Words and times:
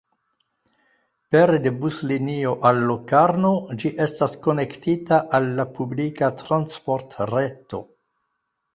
Pere 1.35 1.59
de 1.65 1.71
buslinio 1.83 2.55
al 2.71 2.81
Locarno, 2.93 3.53
ĝi 3.83 3.93
estas 4.07 4.35
konektita 4.49 5.23
al 5.41 5.53
la 5.61 5.69
publika 5.79 6.35
transportreto. 6.45 7.87